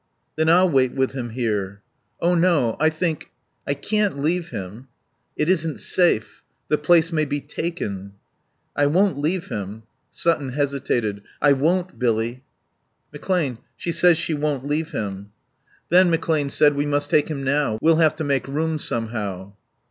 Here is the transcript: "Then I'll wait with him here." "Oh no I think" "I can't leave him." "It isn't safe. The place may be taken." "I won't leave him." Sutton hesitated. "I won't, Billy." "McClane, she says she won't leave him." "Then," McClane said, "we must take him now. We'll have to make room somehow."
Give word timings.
"Then 0.35 0.49
I'll 0.49 0.67
wait 0.67 0.93
with 0.95 1.11
him 1.11 1.29
here." 1.29 1.83
"Oh 2.19 2.33
no 2.33 2.75
I 2.79 2.89
think" 2.89 3.29
"I 3.67 3.75
can't 3.75 4.17
leave 4.19 4.49
him." 4.49 4.87
"It 5.37 5.47
isn't 5.47 5.79
safe. 5.79 6.43
The 6.69 6.79
place 6.79 7.11
may 7.11 7.23
be 7.23 7.39
taken." 7.39 8.13
"I 8.75 8.87
won't 8.87 9.19
leave 9.19 9.49
him." 9.49 9.83
Sutton 10.09 10.53
hesitated. 10.53 11.21
"I 11.39 11.53
won't, 11.53 11.99
Billy." 11.99 12.43
"McClane, 13.13 13.59
she 13.77 13.91
says 13.91 14.17
she 14.17 14.33
won't 14.33 14.65
leave 14.65 14.89
him." 14.91 15.29
"Then," 15.89 16.11
McClane 16.11 16.49
said, 16.49 16.73
"we 16.75 16.87
must 16.87 17.11
take 17.11 17.27
him 17.29 17.43
now. 17.43 17.77
We'll 17.79 17.97
have 17.97 18.15
to 18.15 18.23
make 18.23 18.47
room 18.47 18.79
somehow." 18.79 19.53